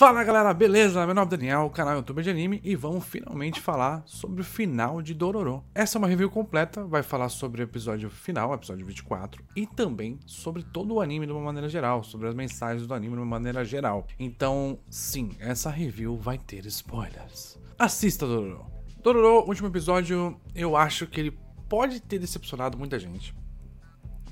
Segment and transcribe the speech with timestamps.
[0.00, 1.04] Fala galera, beleza?
[1.04, 4.44] Meu nome é Daniel, canal é YouTube de Anime e vamos finalmente falar sobre o
[4.44, 5.62] final de Dororo.
[5.74, 10.18] Essa é uma review completa, vai falar sobre o episódio final, episódio 24, e também
[10.24, 13.26] sobre todo o anime de uma maneira geral, sobre as mensagens do anime de uma
[13.26, 14.06] maneira geral.
[14.18, 17.58] Então, sim, essa review vai ter spoilers.
[17.78, 18.64] Assista Dororo.
[19.02, 21.38] Dororo, último episódio, eu acho que ele
[21.68, 23.34] pode ter decepcionado muita gente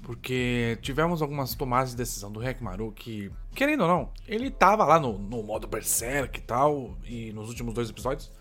[0.09, 4.99] porque tivemos algumas tomadas de decisão do Maru que, querendo ou não, ele tava lá
[4.99, 8.33] no, no modo Berserk e tal, e nos últimos dois episódios.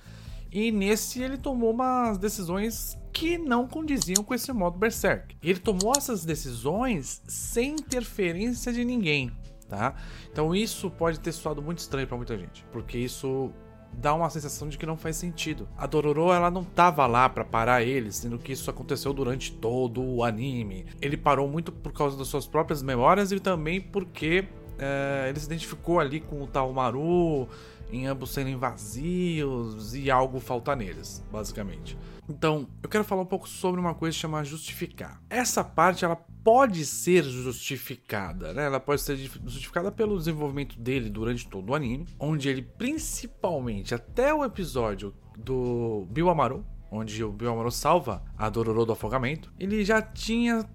[0.49, 5.35] E nesse ele tomou umas decisões que não condiziam com esse modo Berserk.
[5.43, 9.29] Ele tomou essas decisões sem interferência de ninguém,
[9.67, 9.93] tá?
[10.31, 13.51] Então isso pode ter soado muito estranho para muita gente, porque isso
[13.97, 15.67] dá uma sensação de que não faz sentido.
[15.75, 20.01] A Dororo ela não tava lá para parar ele, sendo que isso aconteceu durante todo
[20.01, 20.85] o anime.
[21.01, 24.47] Ele parou muito por causa das suas próprias memórias e também porque
[24.77, 27.49] é, ele se identificou ali com o Talmaru,
[27.91, 31.97] em ambos serem vazios e algo falta neles, basicamente.
[32.29, 35.21] Então, eu quero falar um pouco sobre uma coisa chamada justificar.
[35.29, 38.65] Essa parte ela pode ser justificada, né?
[38.65, 44.33] Ela pode ser justificada pelo desenvolvimento dele durante todo o anime, onde ele principalmente até
[44.33, 49.85] o episódio do Bill Amaru, onde o Bill Amaru salva a Dororo do afogamento, ele
[49.85, 50.65] já tinha,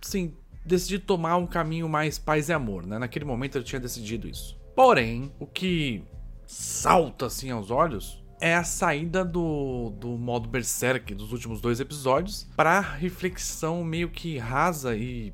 [0.00, 0.34] sim,
[0.64, 2.98] decidido tomar um caminho mais paz e amor, né?
[2.98, 4.58] Naquele momento ele tinha decidido isso.
[4.76, 6.04] Porém, o que
[6.50, 12.48] salta assim aos olhos é a saída do, do modo Berserk dos últimos dois episódios
[12.56, 15.32] para reflexão meio que rasa e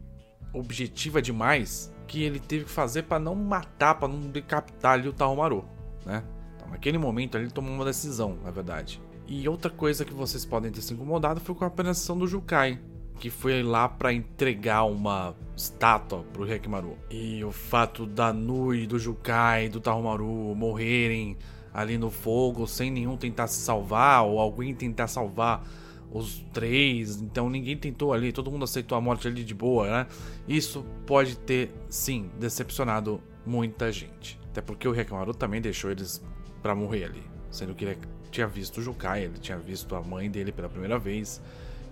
[0.52, 5.12] objetiva demais que ele teve que fazer para não matar, para não decapitar ali o
[5.12, 5.64] Taomaru,
[6.04, 6.22] né?
[6.54, 9.00] Então, naquele momento ele tomou uma decisão, na verdade.
[9.26, 12.80] E outra coisa que vocês podem ter se incomodado foi com a apresentação do Jukai,
[13.18, 16.96] que foi lá para entregar uma estátua pro Rekimaru.
[17.10, 21.36] E o fato da Nui, do Jukai, do Tahomaru morrerem
[21.72, 25.66] ali no fogo sem nenhum tentar se salvar ou alguém tentar salvar
[26.10, 30.06] os três, então ninguém tentou ali, todo mundo aceitou a morte ali de boa, né?
[30.48, 34.38] Isso pode ter, sim, decepcionado muita gente.
[34.50, 36.24] Até porque o Rekimaru também deixou eles
[36.62, 37.98] para morrer ali, sendo que ele
[38.30, 41.42] tinha visto o Jukai, ele tinha visto a mãe dele pela primeira vez.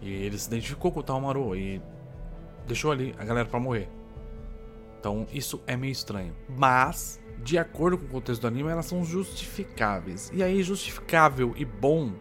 [0.00, 1.80] E ele se identificou com o Talmaru e
[2.66, 3.88] deixou ali a galera para morrer.
[4.98, 6.34] Então isso é meio estranho.
[6.48, 10.30] Mas, de acordo com o contexto do anime, elas são justificáveis.
[10.32, 12.12] E aí, justificável e bom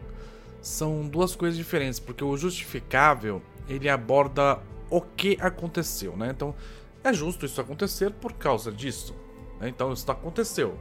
[0.62, 4.60] são duas coisas diferentes, porque o justificável ele aborda
[4.90, 6.30] o que aconteceu, né?
[6.32, 6.56] Então
[7.04, 9.16] é justo isso acontecer por causa disso.
[9.60, 9.70] Né?
[9.70, 10.78] Então isso aconteceu.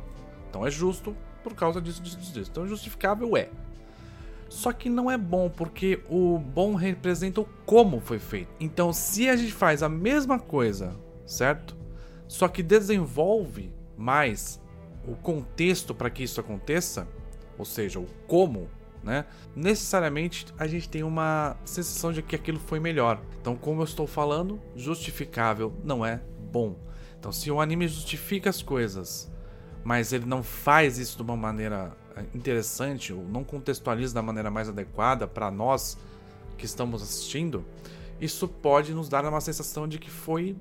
[0.48, 2.50] Então é justo por causa disso, disso, disso.
[2.50, 3.50] Então justificável é.
[4.52, 8.50] Só que não é bom, porque o bom representa o como foi feito.
[8.60, 10.94] Então, se a gente faz a mesma coisa,
[11.26, 11.74] certo?
[12.28, 14.60] Só que desenvolve mais
[15.08, 17.08] o contexto para que isso aconteça,
[17.56, 18.68] ou seja, o como,
[19.02, 19.24] né?
[19.56, 23.22] Necessariamente a gente tem uma sensação de que aquilo foi melhor.
[23.40, 26.20] Então, como eu estou falando, justificável não é
[26.52, 26.76] bom.
[27.18, 29.32] Então, se o anime justifica as coisas,
[29.82, 31.96] mas ele não faz isso de uma maneira
[32.34, 35.98] interessante ou não contextualiza da maneira mais adequada para nós
[36.56, 37.64] que estamos assistindo,
[38.20, 40.56] isso pode nos dar uma sensação de que foi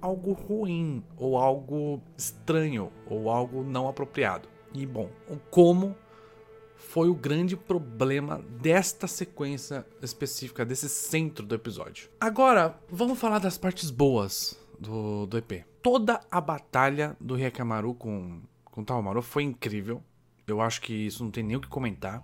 [0.00, 4.48] algo ruim ou algo estranho ou algo não apropriado.
[4.74, 5.08] E bom,
[5.50, 5.94] como
[6.76, 12.10] foi o grande problema desta sequência específica, desse centro do episódio.
[12.20, 15.64] Agora, vamos falar das partes boas do, do EP.
[15.82, 20.02] Toda a batalha do Hyakamaru com, com Taomaru foi incrível.
[20.46, 22.22] Eu acho que isso não tem nem o que comentar.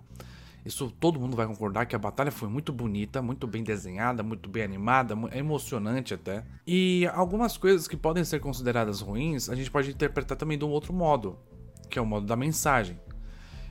[0.65, 4.49] Isso todo mundo vai concordar que a batalha foi muito bonita, muito bem desenhada, muito
[4.49, 6.43] bem animada, emocionante até.
[6.67, 10.69] E algumas coisas que podem ser consideradas ruins, a gente pode interpretar também de um
[10.69, 11.39] outro modo,
[11.89, 12.99] que é o modo da mensagem.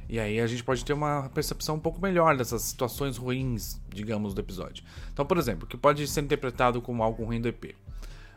[0.08, 4.32] E aí a gente pode ter uma percepção um pouco melhor dessas situações ruins, digamos,
[4.32, 4.82] do episódio.
[5.12, 7.64] Então, por exemplo, que pode ser interpretado como algo ruim do EP.
[7.64, 7.75] Uh,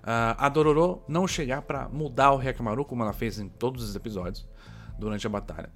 [0.04, 3.96] ah, a Dororo não chegar para mudar o Hyakamaru, como ela fez em todos os
[3.96, 4.46] episódios
[5.00, 5.72] durante a batalha.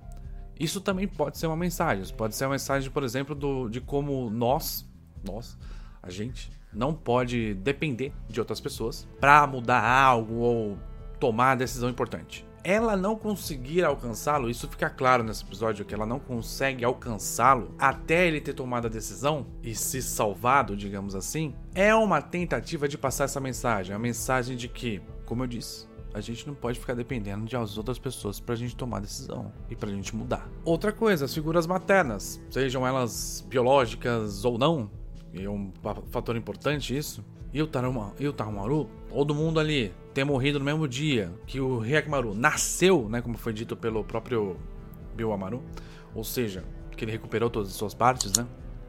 [0.60, 2.06] Isso também pode ser uma mensagem.
[2.16, 4.86] Pode ser uma mensagem, por exemplo, do, de como nós,
[5.24, 5.58] nós,
[6.02, 10.78] a gente, não pode depender de outras pessoas para mudar algo ou
[11.20, 12.46] tomar decisão importante.
[12.64, 18.28] Ela não conseguir alcançá-lo, isso fica claro nesse episódio que ela não consegue alcançá-lo até
[18.28, 23.26] ele ter tomado a decisão e se salvado, digamos assim, é uma tentativa de passar
[23.26, 27.46] essa mensagem, a mensagem de que, como eu disse, a gente não pode ficar dependendo
[27.46, 30.50] de as outras pessoas pra gente tomar decisão e pra gente mudar.
[30.64, 34.90] Outra coisa, as figuras maternas, sejam elas biológicas ou não,
[35.34, 35.74] é um
[36.12, 37.22] fator importante isso,
[37.52, 41.82] e o, Taruma, o Tarumaru, todo mundo ali ter morrido no mesmo dia que o
[41.82, 44.56] Hyakimaru nasceu, né, como foi dito pelo próprio
[45.18, 45.62] Biwamaru,
[46.14, 46.64] ou seja,
[46.96, 48.48] que ele recuperou todas as suas partes, né?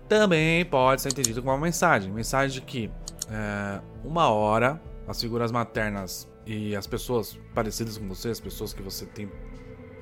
[0.09, 2.89] Também pode ser entendido como uma mensagem, mensagem de que
[3.29, 8.83] é, uma hora as figuras maternas e as pessoas parecidas com você, as pessoas que
[8.83, 9.29] você tem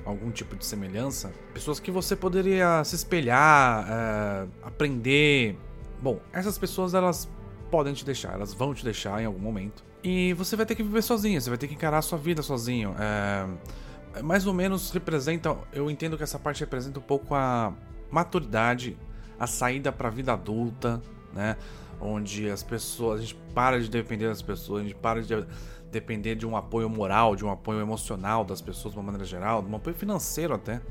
[0.05, 5.57] algum tipo de semelhança, pessoas que você poderia se espelhar, é, aprender.
[6.01, 7.27] Bom, essas pessoas elas
[7.71, 9.83] podem te deixar, elas vão te deixar em algum momento.
[10.03, 12.43] E você vai ter que viver sozinho, você vai ter que encarar a sua vida
[12.43, 12.95] sozinho.
[12.99, 17.73] É, mais ou menos representa, eu entendo que essa parte representa um pouco a
[18.11, 18.95] maturidade,
[19.39, 21.01] a saída para a vida adulta,
[21.33, 21.57] né?
[21.99, 25.45] Onde as pessoas, a gente para de depender das pessoas, a gente para de
[25.91, 29.61] depender de um apoio moral, de um apoio emocional das pessoas de uma maneira geral,
[29.61, 30.81] de um apoio financeiro até.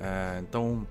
[0.00, 0.86] É, então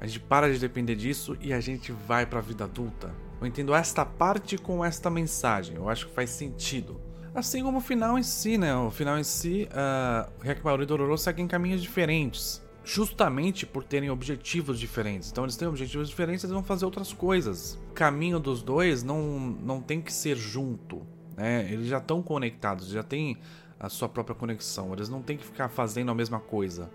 [0.00, 3.12] a gente para de depender disso e a gente vai para a vida adulta.
[3.40, 5.76] Eu entendo esta parte com esta mensagem.
[5.76, 7.00] Eu acho que faz sentido.
[7.34, 8.74] Assim como o final em si, né?
[8.74, 12.62] O final em si, uh, Hyakimaru e Dororo seguem caminhos diferentes.
[12.84, 15.30] Justamente por terem objetivos diferentes.
[15.30, 17.78] Então eles têm objetivos diferentes, eles vão fazer outras coisas.
[17.90, 21.06] O caminho dos dois não, não tem que ser junto.
[21.36, 21.72] Né?
[21.72, 23.38] Eles já estão conectados, já têm
[23.78, 24.92] a sua própria conexão.
[24.92, 26.90] Eles não têm que ficar fazendo a mesma coisa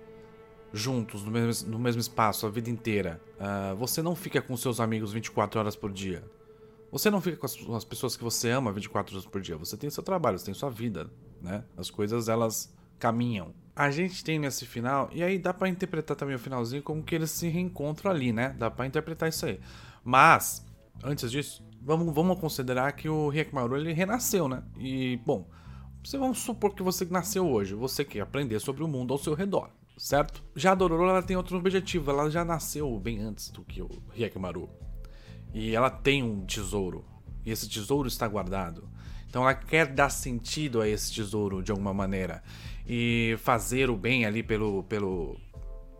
[0.73, 3.21] juntos, no mesmo, no mesmo espaço, a vida inteira.
[3.39, 6.23] Uh, você não fica com seus amigos 24 horas por dia.
[6.91, 9.57] Você não fica com as, as, pessoas que você ama 24 horas por dia.
[9.57, 11.09] Você tem seu trabalho, você tem sua vida,
[11.41, 11.63] né?
[11.75, 13.53] As coisas, elas caminham.
[13.77, 17.13] A gente tem nesse final, e aí dá para interpretar também o finalzinho como que
[17.13, 18.55] eles se reencontram ali, né?
[18.57, 19.59] Dá para interpretar isso aí.
[20.03, 20.65] Mas,
[21.03, 24.63] antes disso, vamos, vamos considerar que o Hyakimaru ele renasceu, né?
[24.77, 25.47] E, bom,
[26.03, 29.33] você vamos supor que você nasceu hoje, você quer aprender sobre o mundo ao seu
[29.33, 30.43] redor certo?
[30.55, 33.89] Já a Dororo ela tem outro objetivo, ela já nasceu bem antes do que o
[34.15, 34.69] Hyakimaru.
[35.53, 37.03] E ela tem um tesouro,
[37.43, 38.87] e esse tesouro está guardado.
[39.37, 42.41] Então ela quer dar sentido a esse tesouro de alguma maneira
[42.87, 45.37] e fazer o bem ali pelo pelo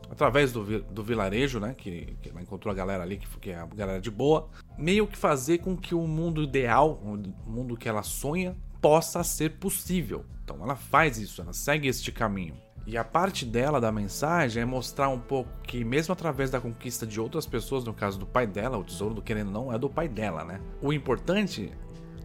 [0.10, 3.60] através do, do vilarejo, né, que, que ela encontrou a galera ali que, que é
[3.60, 7.16] a galera de boa, meio que fazer com que o mundo ideal, o
[7.48, 10.26] mundo que ela sonha, possa ser possível.
[10.44, 12.56] Então ela faz isso, ela segue este caminho.
[12.88, 17.06] E a parte dela da mensagem é mostrar um pouco que, mesmo através da conquista
[17.06, 19.90] de outras pessoas, no caso do pai dela, o tesouro do querendo não é do
[19.90, 20.62] pai dela, né?
[20.82, 21.70] O importante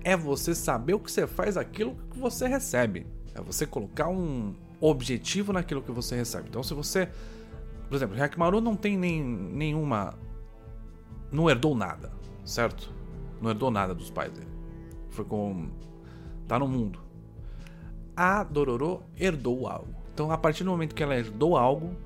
[0.04, 3.06] é você saber o que você faz aquilo que você recebe.
[3.34, 6.48] É você colocar um objetivo naquilo que você recebe.
[6.48, 7.08] Então, se você.
[7.88, 10.18] Por exemplo, Hyakimaru não tem nem, nenhuma.
[11.30, 12.12] Não herdou nada,
[12.44, 12.92] certo?
[13.40, 14.50] Não herdou nada dos pais dele.
[15.10, 15.68] Foi com.
[16.46, 17.00] Tá no mundo.
[18.16, 19.94] A Dororo herdou algo.
[20.12, 21.96] Então, a partir do momento que ela herdou algo,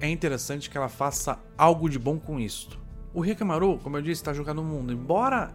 [0.00, 2.78] é interessante que ela faça algo de bom com isso.
[3.12, 4.92] O Hikamaru, como eu disse, está jogando no mundo.
[4.92, 5.54] Embora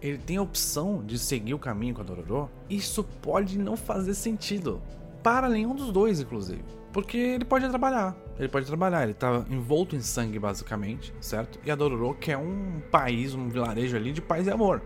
[0.00, 4.14] ele tenha a opção de seguir o caminho com a Dororo, isso pode não fazer
[4.14, 4.80] sentido.
[5.22, 6.64] Para nenhum dos dois, inclusive.
[6.92, 8.16] Porque ele pode trabalhar.
[8.38, 11.60] Ele pode trabalhar, ele está envolto em sangue, basicamente, certo?
[11.64, 14.82] E a Dororo quer um país, um vilarejo ali de paz e amor.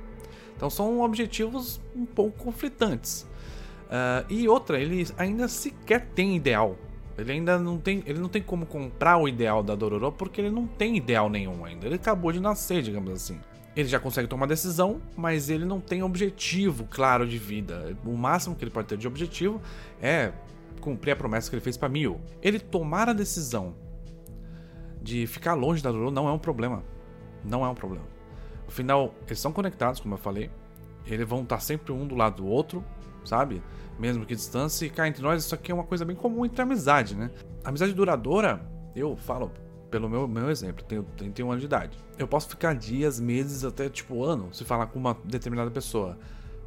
[0.56, 3.26] Então são objetivos um pouco conflitantes.
[3.84, 6.76] Uh, e outra, ele ainda sequer tem ideal.
[7.16, 10.50] Ele ainda não tem, ele não tem como comprar o ideal da Dororo porque ele
[10.50, 11.86] não tem ideal nenhum ainda.
[11.86, 13.38] Ele acabou de nascer, digamos assim.
[13.76, 17.96] Ele já consegue tomar decisão, mas ele não tem objetivo claro de vida.
[18.04, 19.60] O máximo que ele pode ter de objetivo
[20.00, 20.32] é
[20.80, 22.20] cumprir a promessa que ele fez para Mio.
[22.40, 23.74] Ele tomar a decisão
[25.02, 26.84] de ficar longe da Dororo não é um problema.
[27.44, 28.06] Não é um problema.
[28.66, 30.50] Afinal, eles são conectados, como eu falei.
[31.06, 32.82] Eles vão estar sempre um do lado do outro
[33.24, 33.62] sabe?
[33.98, 36.60] Mesmo que distância, e cá entre nós, isso aqui é uma coisa bem comum entre
[36.60, 37.30] amizade, né?
[37.64, 39.50] amizade duradoura, eu falo
[39.94, 41.96] pelo meu, meu exemplo, tenho 31 anos de idade.
[42.18, 46.18] Eu posso ficar dias, meses, até tipo ano, se falar com uma determinada pessoa.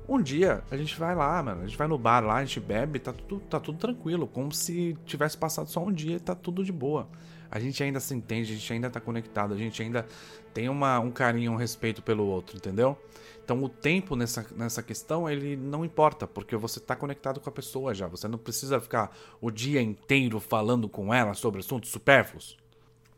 [0.08, 2.62] Um dia a gente vai lá, mano, a gente vai no bar lá, a gente
[2.62, 6.34] bebe, tá tudo, tá tudo tranquilo, como se tivesse passado só um dia e tá
[6.34, 7.10] tudo de boa.
[7.52, 10.06] A gente ainda se entende, a gente ainda tá conectado, a gente ainda
[10.54, 12.98] tem uma, um carinho, um respeito pelo outro, entendeu?
[13.44, 17.52] Então o tempo nessa, nessa questão ele não importa, porque você está conectado com a
[17.52, 18.08] pessoa já.
[18.08, 22.58] Você não precisa ficar o dia inteiro falando com ela sobre assuntos supérfluos.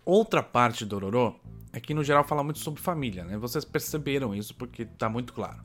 [0.10, 1.36] Outra parte do Ororô
[1.72, 3.38] é que no geral fala muito sobre família, né?
[3.38, 5.62] Vocês perceberam isso porque está muito claro.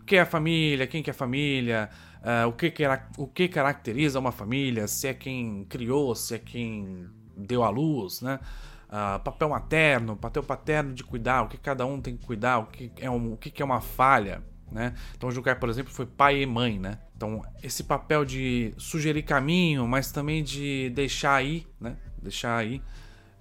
[0.00, 1.88] O que é a família, quem que é a família,
[2.20, 2.82] uh, o, que, que,
[3.16, 8.22] o que caracteriza uma família, se é quem criou, se é quem deu à luz,
[8.22, 8.40] né?
[8.86, 12.66] uh, papel materno, papel paterno de cuidar, o que cada um tem que cuidar, o
[12.66, 14.42] que é, um, o que é uma falha.
[14.68, 14.94] Né?
[15.16, 16.98] Então, Jukai, por exemplo, foi pai e mãe, né?
[17.16, 21.96] Então, esse papel de sugerir caminho, mas também de deixar aí, né?
[22.20, 22.82] Deixar aí,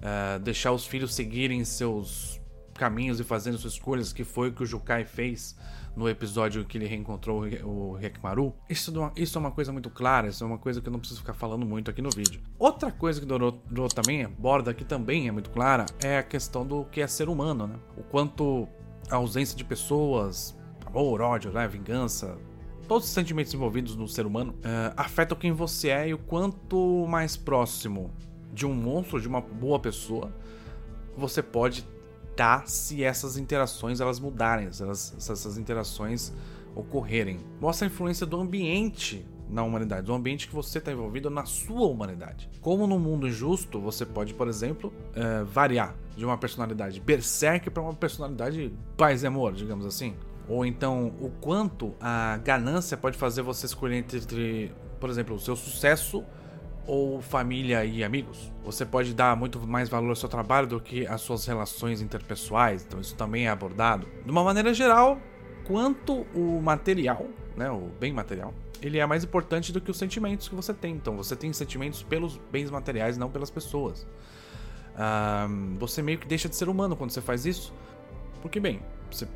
[0.06, 2.40] uh, deixar os filhos seguirem seus
[2.76, 5.58] caminhos e fazendo suas escolhas, que foi o que o Jukai fez
[5.96, 8.54] no episódio que ele reencontrou o Rekimaru.
[8.70, 11.22] Isso, isso é uma coisa muito clara, isso é uma coisa que eu não preciso
[11.22, 12.42] ficar falando muito aqui no vídeo.
[12.60, 13.62] Outra coisa que Dororo
[13.94, 17.66] também aborda, que também é muito clara, é a questão do que é ser humano,
[17.66, 17.76] né?
[17.98, 18.68] O quanto
[19.10, 22.38] a ausência de pessoas, amor, ódio, né, vingança,
[22.88, 27.06] todos os sentimentos envolvidos no ser humano uh, afetam quem você é e o quanto
[27.08, 28.12] mais próximo
[28.56, 30.32] de um monstro, de uma boa pessoa,
[31.16, 31.86] você pode
[32.32, 36.34] estar se essas interações elas mudarem, elas, se essas interações
[36.74, 37.40] ocorrerem.
[37.62, 41.86] Mostra a influência do ambiente na humanidade, do ambiente que você está envolvido na sua
[41.86, 42.50] humanidade.
[42.62, 47.84] Como no mundo justo, você pode, por exemplo, uh, variar de uma personalidade berserk para
[47.84, 50.16] uma personalidade paz e amor, digamos assim.
[50.48, 55.56] Ou então, o quanto a ganância pode fazer você escolher entre por exemplo, o seu
[55.56, 56.24] sucesso
[56.88, 58.52] ou família e amigos.
[58.64, 62.84] Você pode dar muito mais valor ao seu trabalho do que às suas relações interpessoais,
[62.86, 64.08] então isso também é abordado.
[64.24, 65.20] De uma maneira geral,
[65.66, 67.26] quanto o material,
[67.56, 70.94] né, o bem material, ele é mais importante do que os sentimentos que você tem.
[70.94, 74.06] Então você tem sentimentos pelos bens materiais, não pelas pessoas.
[75.80, 77.74] você meio que deixa de ser humano quando você faz isso.
[78.42, 79.28] Porque, bem, você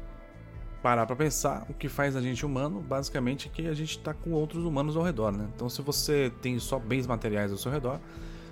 [0.82, 4.14] parar para pensar, o que faz a gente humano, basicamente, é que a gente está
[4.14, 5.48] com outros humanos ao redor, né?
[5.56, 8.00] Então, se você tem só bens materiais ao seu redor,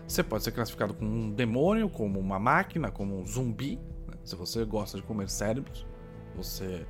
[0.07, 3.75] você pode ser classificado como um demônio, como uma máquina, como um zumbi.
[4.07, 4.13] Né?
[4.23, 5.85] Se você gosta de comer cérebros,
[6.35, 6.85] você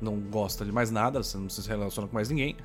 [0.00, 2.56] não gosta de mais nada, você não se relaciona com mais ninguém,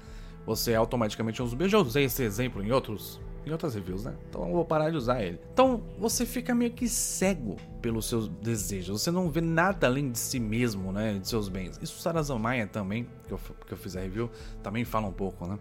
[0.45, 1.65] você é automaticamente um zumbi.
[1.65, 4.15] Eu já usei esse exemplo em outros em outras reviews, né?
[4.29, 5.39] Então eu vou parar de usar ele.
[5.53, 9.01] Então você fica meio que cego pelos seus desejos.
[9.01, 11.19] Você não vê nada além de si mesmo, né?
[11.19, 11.79] De seus bens.
[11.81, 14.29] Isso Sarazamaya também, que eu, que eu fiz a review,
[14.63, 15.59] também fala um pouco, né?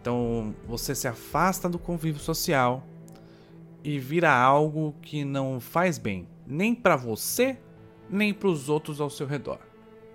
[0.00, 2.86] Então você se afasta do convívio social
[3.82, 7.58] e vira algo que não faz bem nem para você,
[8.08, 9.58] nem para os outros ao seu redor.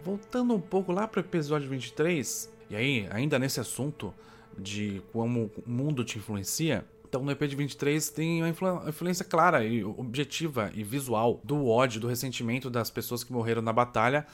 [0.04, 4.14] Voltando um pouco lá para o episódio 23, e aí, ainda nesse assunto
[4.58, 8.50] de como o mundo te influencia, então no EP de 23 tem uma
[8.88, 13.74] influência clara e objetiva e visual do ódio, do ressentimento das pessoas que morreram na
[13.74, 14.28] batalha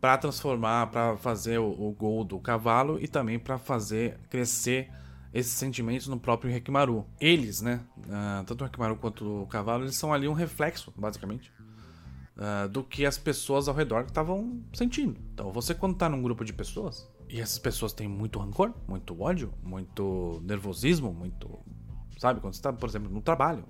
[0.00, 4.90] para transformar, para fazer o, o, gol do cavalo e também para fazer crescer
[5.32, 7.06] esses sentimentos no próprio Rekimaru.
[7.20, 11.52] Eles, né, uh, tanto o Rekimaru quanto o cavalo, eles são ali um reflexo, basicamente,
[12.38, 15.20] uh, do que as pessoas ao redor estavam sentindo.
[15.34, 19.20] Então você quando tá num grupo de pessoas e essas pessoas têm muito rancor, muito
[19.20, 21.60] ódio, muito nervosismo, muito
[22.22, 22.40] Sabe?
[22.40, 23.64] Quando você está, por exemplo, no trabalho,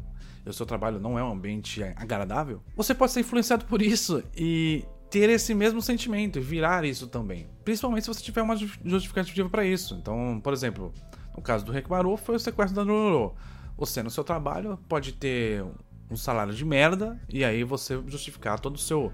[0.44, 4.22] e o seu trabalho não é um ambiente agradável, você pode ser influenciado por isso
[4.36, 7.48] e ter esse mesmo sentimento e virar isso também.
[7.64, 9.94] Principalmente se você tiver uma justificativa para isso.
[9.94, 10.92] Então, por exemplo,
[11.34, 13.34] no caso do Rekmaru foi o sequestro da Dororo.
[13.78, 15.64] Você no seu trabalho pode ter
[16.10, 19.10] um salário de merda e aí você justificar todo o seu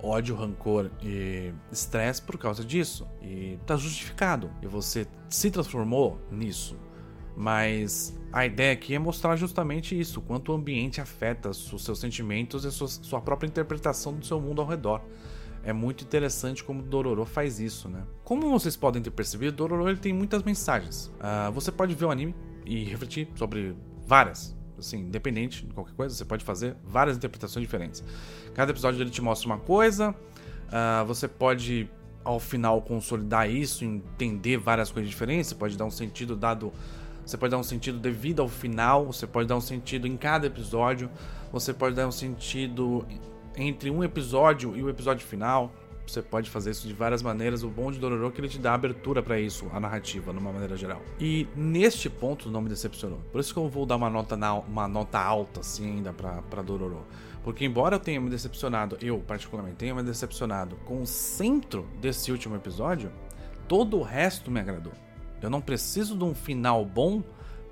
[0.00, 3.04] ódio, rancor e estresse por causa disso.
[3.20, 4.48] E tá justificado.
[4.62, 6.85] E você se transformou nisso.
[7.36, 12.64] Mas a ideia aqui é mostrar justamente isso, quanto o ambiente afeta os seus sentimentos
[12.64, 15.02] e sua, sua própria interpretação do seu mundo ao redor.
[15.62, 18.04] É muito interessante como Dororo faz isso, né?
[18.24, 21.12] Como vocês podem ter percebido, Dororo ele tem muitas mensagens.
[21.16, 23.76] Uh, você pode ver o anime e refletir sobre
[24.06, 28.02] várias, assim, independente de qualquer coisa, você pode fazer várias interpretações diferentes.
[28.54, 31.90] Cada episódio ele te mostra uma coisa, uh, você pode
[32.24, 36.72] ao final consolidar isso, entender várias coisas diferentes, você pode dar um sentido dado
[37.26, 40.46] você pode dar um sentido devido ao final, você pode dar um sentido em cada
[40.46, 41.10] episódio,
[41.52, 43.04] você pode dar um sentido
[43.56, 45.72] entre um episódio e o episódio final.
[46.06, 47.64] Você pode fazer isso de várias maneiras.
[47.64, 50.38] O bom de Dororo é que ele te dá abertura para isso, a narrativa, de
[50.38, 51.02] uma maneira geral.
[51.18, 53.18] E neste ponto não me decepcionou.
[53.32, 56.62] Por isso que eu vou dar uma nota, na, uma nota alta, assim, ainda para
[56.62, 57.04] Dororo.
[57.42, 62.30] Porque embora eu tenha me decepcionado, eu particularmente tenha me decepcionado com o centro desse
[62.30, 63.10] último episódio,
[63.66, 64.92] todo o resto me agradou.
[65.40, 67.22] Eu não preciso de um final bom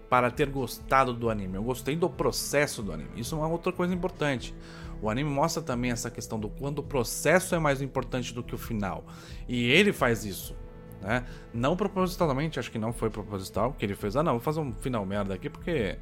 [0.09, 1.56] para ter gostado do anime.
[1.56, 3.11] Eu gostei do processo do anime.
[3.16, 4.54] Isso é uma outra coisa importante.
[5.02, 8.54] O anime mostra também essa questão do quando o processo é mais importante do que
[8.54, 9.04] o final.
[9.49, 10.56] E ele faz isso.
[11.00, 11.25] Né?
[11.52, 14.73] Não propositalmente, acho que não foi proposital, que ele fez, ah não, vou fazer um
[14.73, 15.99] final merda aqui porque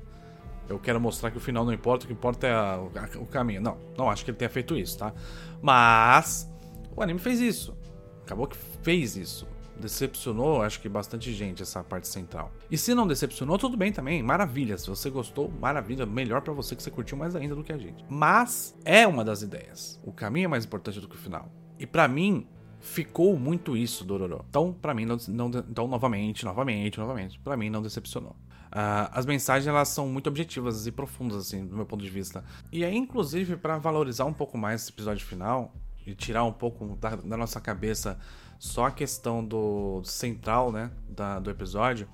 [0.69, 3.27] eu quero mostrar que o final não importa, o que importa é a, a, o
[3.27, 3.61] caminho.
[3.61, 5.13] Não, não acho que ele tenha feito isso, tá?
[5.61, 6.49] Mas
[6.95, 7.77] o anime fez isso.
[8.23, 9.49] Acabou que fez isso
[9.79, 12.53] decepcionou, acho que bastante gente essa parte central.
[12.71, 14.77] E se não decepcionou, tudo bem também, maravilha.
[14.79, 17.79] Se você gostou, maravilha, melhor para você que você curtiu mais ainda do que a
[17.79, 18.05] gente.
[18.09, 20.01] Mas é uma das ideias.
[20.05, 21.51] O caminho é mais importante do que o final.
[21.79, 22.47] E para mim,
[22.83, 24.45] ficou muito isso Dororo.
[24.49, 28.37] Então, para mim, não, não, então novamente, novamente, novamente, para mim não decepcionou.
[28.73, 32.43] Uh, as mensagens elas são muito objetivas e profundas assim, do meu ponto de vista.
[32.73, 35.75] E é inclusive para valorizar um pouco mais esse episódio final
[36.07, 38.19] e tirar um pouco da, da, nossa cabeça
[38.63, 42.07] só a questão do central, né, da, do episódio,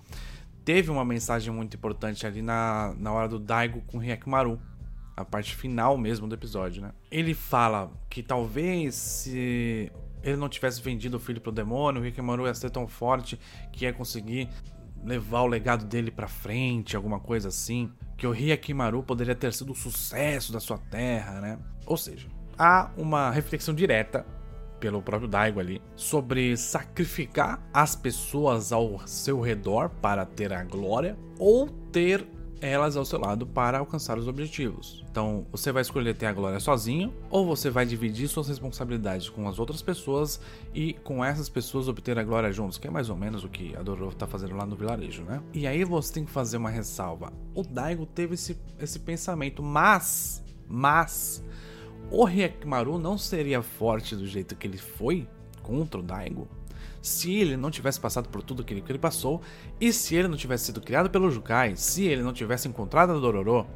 [0.64, 4.58] teve uma mensagem muito importante ali na, na hora do Daigo com o Hyakimaru,
[5.14, 6.92] a parte final mesmo do episódio, né?
[7.10, 12.46] Ele fala que talvez se ele não tivesse vendido o filho pro demônio, o Hyakimaru
[12.46, 13.38] ia ser tão forte
[13.70, 14.48] que ia conseguir
[15.04, 19.72] levar o legado dele para frente, alguma coisa assim, que o Hyakimaru poderia ter sido
[19.72, 21.58] o sucesso da sua terra, né?
[21.84, 22.26] Ou seja,
[22.58, 24.24] há uma reflexão direta
[24.78, 31.16] pelo próprio Daigo ali sobre sacrificar as pessoas ao seu redor para ter a glória
[31.38, 32.26] ou ter
[32.60, 35.04] elas ao seu lado para alcançar os objetivos.
[35.10, 39.48] Então, você vai escolher ter a glória sozinho ou você vai dividir suas responsabilidades com
[39.48, 40.40] as outras pessoas
[40.74, 43.76] e com essas pessoas obter a glória juntos, que é mais ou menos o que
[43.76, 45.42] a Dororo está fazendo lá no vilarejo, né?
[45.52, 47.32] E aí você tem que fazer uma ressalva.
[47.54, 51.42] O Daigo teve esse, esse pensamento, mas, mas,
[52.10, 55.28] o Hyakimaru não seria forte do jeito que ele foi
[55.62, 56.48] contra o Daigo
[57.00, 59.40] se ele não tivesse passado por tudo aquilo que ele passou
[59.80, 63.18] e se ele não tivesse sido criado pelo Jukai, se ele não tivesse encontrado a
[63.18, 63.66] Dororo.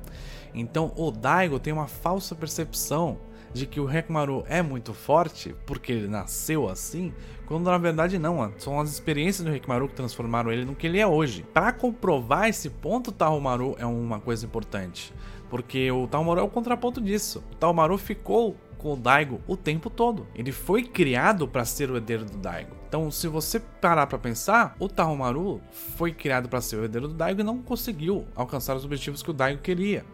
[0.55, 3.19] Então o Daigo tem uma falsa percepção
[3.55, 7.13] de que o Hekmaru é muito forte porque ele nasceu assim,
[7.47, 10.99] quando na verdade não, são as experiências do Hekmaru que transformaram ele no que ele
[10.99, 11.45] é hoje.
[11.53, 15.13] Para comprovar esse ponto, o Tahomaru é uma coisa importante,
[15.53, 17.45] porque o Tahomaru é o contraponto disso.
[17.53, 20.27] O Tahomaru ficou com o Daigo o tempo todo.
[20.35, 22.75] Ele foi criado para ser o herdeiro do Daigo.
[22.89, 27.13] Então, se você parar para pensar, o Tahomaru foi criado para ser o herdeiro do
[27.13, 30.07] Daigo e não conseguiu alcançar os objetivos que o Daigo queria.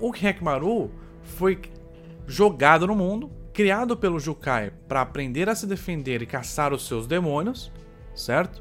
[0.00, 0.90] O Hekmaru
[1.22, 1.60] foi
[2.26, 7.06] jogado no mundo, criado pelo Jukai para aprender a se defender e caçar os seus
[7.06, 7.70] demônios,
[8.16, 8.60] certo?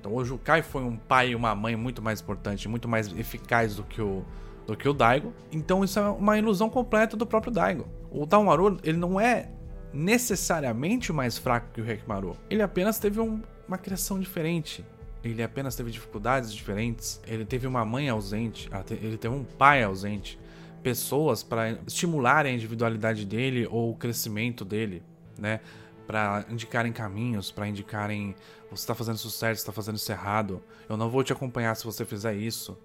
[0.00, 3.76] Então o Jukai foi um pai e uma mãe muito mais importante, muito mais eficaz
[3.76, 4.24] do que o
[4.68, 5.32] do que o Daigo.
[5.50, 7.88] Então isso é uma ilusão completa do próprio Daigo.
[8.10, 9.50] O Taomaru, ele não é
[9.94, 12.36] necessariamente mais fraco que o Hekmaru.
[12.50, 14.84] Ele apenas teve um, uma criação diferente.
[15.24, 17.18] Ele apenas teve dificuldades diferentes.
[17.26, 18.68] Ele teve uma mãe ausente.
[18.90, 20.38] Ele teve um pai ausente.
[20.82, 25.02] Pessoas para estimularem a individualidade dele ou o crescimento dele,
[25.38, 25.60] né?
[26.06, 28.34] Para indicarem caminhos, para indicarem
[28.70, 30.62] você está fazendo você está fazendo isso errado.
[30.88, 32.78] Eu não vou te acompanhar se você fizer isso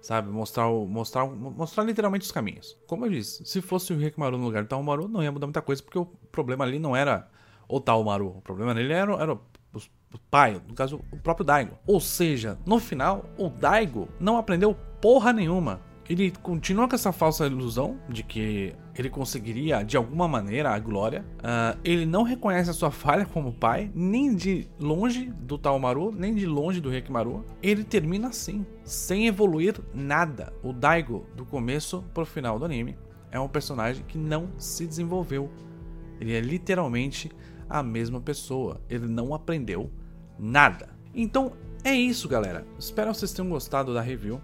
[0.00, 0.30] sabe?
[0.30, 2.76] Mostrar, mostrar, mostrar literalmente os caminhos.
[2.86, 5.62] Como eu disse, se fosse o Rikimaru no lugar do Taumaru, não ia mudar muita
[5.62, 7.28] coisa, porque o problema ali não era
[7.68, 8.38] o Taumaru.
[8.38, 11.78] O problema nele era, era o pai, no caso, o próprio Daigo.
[11.86, 17.46] Ou seja, no final, o Daigo não aprendeu porra nenhuma ele continua com essa falsa
[17.46, 21.24] ilusão de que ele conseguiria de alguma maneira a glória.
[21.38, 26.34] Uh, ele não reconhece a sua falha como pai, nem de longe do Taomaru, nem
[26.34, 27.46] de longe do Rekimaru.
[27.62, 30.52] Ele termina assim, sem evoluir nada.
[30.64, 32.98] O Daigo, do começo pro final do anime,
[33.30, 35.48] é um personagem que não se desenvolveu.
[36.20, 37.30] Ele é literalmente
[37.68, 38.80] a mesma pessoa.
[38.90, 39.88] Ele não aprendeu
[40.36, 40.88] nada.
[41.14, 41.52] Então
[41.84, 42.66] é isso, galera.
[42.76, 44.40] Espero que vocês tenham gostado da review.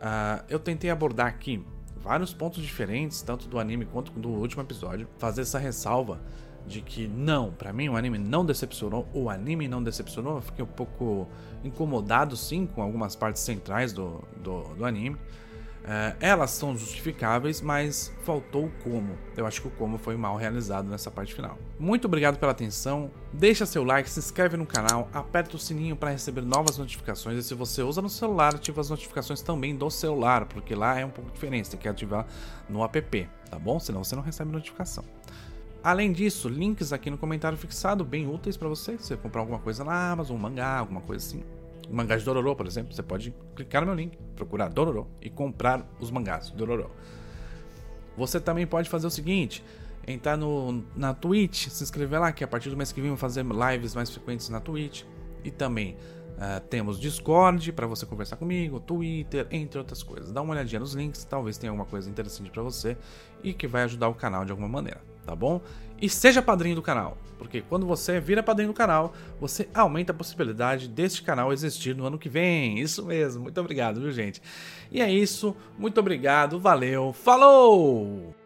[0.00, 1.64] Uh, eu tentei abordar aqui
[1.96, 6.20] vários pontos diferentes, tanto do anime quanto do último episódio, fazer essa ressalva
[6.66, 10.64] de que não, para mim o anime não decepcionou, o anime não decepcionou, eu fiquei
[10.64, 11.28] um pouco
[11.64, 15.16] incomodado sim com algumas partes centrais do, do, do anime,
[15.92, 19.18] é, elas são justificáveis, mas faltou o como.
[19.36, 21.58] Eu acho que o como foi mal realizado nessa parte final.
[21.80, 23.10] Muito obrigado pela atenção.
[23.32, 27.36] Deixa seu like, se inscreve no canal, aperta o sininho para receber novas notificações.
[27.38, 31.04] E se você usa no celular, ativa as notificações também do celular, porque lá é
[31.04, 31.66] um pouco diferente.
[31.66, 32.24] Você tem que ativar
[32.68, 33.80] no app, tá bom?
[33.80, 35.02] Senão você não recebe notificação.
[35.82, 38.96] Além disso, links aqui no comentário fixado, bem úteis para você.
[38.96, 41.42] Se você comprar alguma coisa na Amazon, um mangá, alguma coisa assim
[41.90, 45.86] mangás de Dororo, por exemplo, você pode clicar no meu link, procurar Dororo e comprar
[45.98, 46.90] os mangás de Dororo.
[48.16, 49.64] Você também pode fazer o seguinte:
[50.06, 53.18] entrar no, na Twitch, se inscrever lá, que a partir do mês que vem vou
[53.18, 55.04] fazer lives mais frequentes na Twitch.
[55.42, 55.96] E também
[56.36, 60.30] uh, temos Discord para você conversar comigo, Twitter, entre outras coisas.
[60.32, 62.96] Dá uma olhadinha nos links, talvez tenha alguma coisa interessante para você
[63.42, 65.62] e que vai ajudar o canal de alguma maneira, tá bom?
[66.00, 70.14] E seja padrinho do canal, porque quando você vira padrinho do canal, você aumenta a
[70.14, 72.78] possibilidade deste canal existir no ano que vem.
[72.78, 74.40] Isso mesmo, muito obrigado, viu, gente?
[74.90, 78.39] E é isso, muito obrigado, valeu, falou!